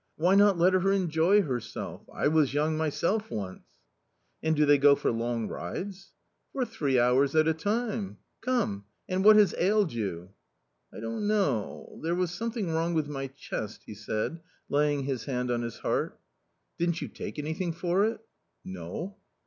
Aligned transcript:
"Why 0.15 0.33
not 0.33 0.57
let 0.57 0.73
her 0.73 0.91
enjoy 0.91 1.43
herself! 1.43 2.09
I 2.11 2.27
was 2.27 2.55
young 2.55 2.75
myself 2.75 3.29
once."" 3.29 3.61
And 4.41 4.55
do 4.55 4.65
they 4.65 4.79
go 4.79 4.95
for 4.95 5.11
long 5.11 5.47
rides?"" 5.47 6.13
For 6.53 6.65
three 6.65 6.99
hours 6.99 7.35
at 7.35 7.47
a 7.47 7.53
time. 7.53 8.17
Come, 8.43 8.85
and 9.07 9.23
what 9.23 9.35
has 9.35 9.53
ailed 9.59 9.93
you."" 9.93 10.31
I 10.91 11.01
don't 11.01 11.27
know; 11.27 11.99
there 12.01 12.15
was 12.15 12.31
something 12.31 12.71
wrong 12.71 12.95
with 12.95 13.09
my 13.09 13.27
chest," 13.27 13.83
he 13.85 13.93
said, 13.93 14.39
laying 14.69 15.03
his 15.03 15.25
hand 15.25 15.51
on 15.51 15.61
his 15.61 15.77
heart." 15.77 16.19
Didn't 16.79 16.99
you 17.03 17.07
take 17.07 17.37
anything 17.37 17.71
for 17.71 18.03
it?"" 18.05 18.21
No." 18.65 19.17